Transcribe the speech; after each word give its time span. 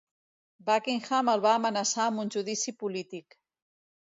Buckingham 0.69 1.29
el 1.33 1.43
va 1.43 1.51
amenaçar 1.57 2.07
amb 2.09 2.25
un 2.25 2.33
judici 2.37 2.75
polític. 2.81 3.39